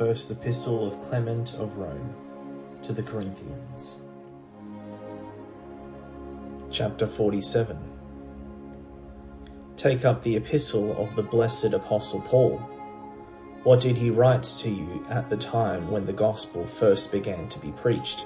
First 0.00 0.30
Epistle 0.30 0.86
of 0.86 0.98
Clement 1.02 1.56
of 1.56 1.76
Rome 1.76 2.14
to 2.80 2.94
the 2.94 3.02
Corinthians. 3.02 3.96
Chapter 6.70 7.06
47 7.06 7.76
Take 9.76 10.06
up 10.06 10.22
the 10.22 10.36
epistle 10.36 10.96
of 10.96 11.14
the 11.16 11.22
blessed 11.22 11.74
Apostle 11.74 12.22
Paul. 12.22 12.56
What 13.62 13.82
did 13.82 13.98
he 13.98 14.08
write 14.08 14.44
to 14.44 14.70
you 14.70 15.04
at 15.10 15.28
the 15.28 15.36
time 15.36 15.90
when 15.90 16.06
the 16.06 16.14
gospel 16.14 16.66
first 16.66 17.12
began 17.12 17.46
to 17.50 17.58
be 17.58 17.72
preached? 17.72 18.24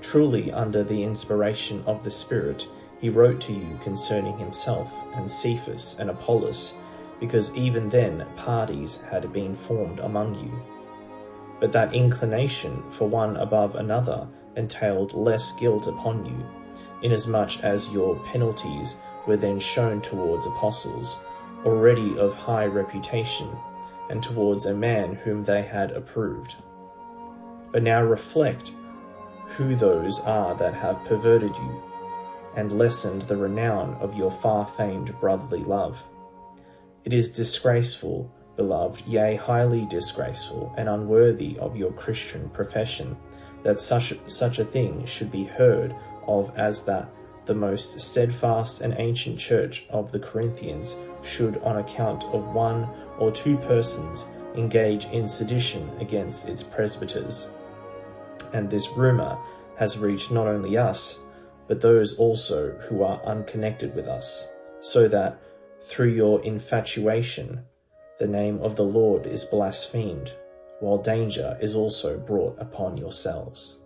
Truly, 0.00 0.50
under 0.52 0.82
the 0.82 1.02
inspiration 1.02 1.84
of 1.84 2.02
the 2.02 2.10
Spirit, 2.10 2.66
he 2.98 3.10
wrote 3.10 3.42
to 3.42 3.52
you 3.52 3.78
concerning 3.84 4.38
himself 4.38 4.90
and 5.16 5.30
Cephas 5.30 5.96
and 5.98 6.08
Apollos 6.08 6.72
because 7.22 7.54
even 7.54 7.88
then 7.88 8.26
parties 8.34 9.00
had 9.02 9.32
been 9.32 9.54
formed 9.54 10.00
among 10.00 10.34
you. 10.34 10.60
But 11.60 11.70
that 11.70 11.94
inclination 11.94 12.82
for 12.90 13.08
one 13.08 13.36
above 13.36 13.76
another 13.76 14.26
entailed 14.56 15.12
less 15.12 15.54
guilt 15.54 15.86
upon 15.86 16.26
you, 16.26 16.44
inasmuch 17.00 17.62
as 17.62 17.92
your 17.92 18.16
penalties 18.24 18.96
were 19.24 19.36
then 19.36 19.60
shown 19.60 20.00
towards 20.00 20.46
apostles, 20.46 21.16
already 21.64 22.18
of 22.18 22.34
high 22.34 22.66
reputation, 22.66 23.48
and 24.10 24.20
towards 24.20 24.66
a 24.66 24.74
man 24.74 25.14
whom 25.14 25.44
they 25.44 25.62
had 25.62 25.92
approved. 25.92 26.56
But 27.70 27.84
now 27.84 28.02
reflect 28.02 28.72
who 29.56 29.76
those 29.76 30.18
are 30.18 30.56
that 30.56 30.74
have 30.74 31.04
perverted 31.04 31.54
you, 31.54 31.82
and 32.56 32.76
lessened 32.76 33.22
the 33.22 33.36
renown 33.36 33.94
of 34.00 34.16
your 34.16 34.32
far 34.32 34.66
famed 34.66 35.20
brotherly 35.20 35.62
love. 35.62 36.02
It 37.04 37.12
is 37.12 37.32
disgraceful, 37.32 38.30
beloved, 38.56 39.04
yea, 39.06 39.34
highly 39.34 39.86
disgraceful 39.86 40.72
and 40.76 40.88
unworthy 40.88 41.58
of 41.58 41.76
your 41.76 41.92
Christian 41.92 42.48
profession, 42.50 43.16
that 43.64 43.80
such, 43.80 44.14
such 44.28 44.58
a 44.58 44.64
thing 44.64 45.04
should 45.04 45.32
be 45.32 45.44
heard 45.44 45.94
of 46.26 46.52
as 46.56 46.84
that 46.84 47.08
the 47.44 47.54
most 47.54 47.98
steadfast 47.98 48.82
and 48.82 48.94
ancient 48.98 49.38
church 49.38 49.84
of 49.90 50.12
the 50.12 50.18
Corinthians 50.20 50.96
should, 51.22 51.58
on 51.58 51.78
account 51.78 52.22
of 52.26 52.54
one 52.54 52.88
or 53.18 53.32
two 53.32 53.56
persons, 53.56 54.26
engage 54.54 55.06
in 55.06 55.28
sedition 55.28 55.90
against 55.98 56.48
its 56.48 56.62
presbyters. 56.62 57.48
And 58.52 58.70
this 58.70 58.88
rumor 58.90 59.38
has 59.76 59.98
reached 59.98 60.30
not 60.30 60.46
only 60.46 60.76
us, 60.76 61.18
but 61.66 61.80
those 61.80 62.16
also 62.16 62.70
who 62.88 63.02
are 63.02 63.20
unconnected 63.24 63.94
with 63.94 64.06
us, 64.06 64.48
so 64.80 65.08
that 65.08 65.40
through 65.84 66.10
your 66.10 66.42
infatuation, 66.44 67.64
the 68.18 68.26
name 68.26 68.60
of 68.60 68.76
the 68.76 68.84
Lord 68.84 69.26
is 69.26 69.44
blasphemed, 69.44 70.32
while 70.80 70.98
danger 70.98 71.58
is 71.60 71.74
also 71.74 72.18
brought 72.18 72.56
upon 72.60 72.96
yourselves. 72.96 73.78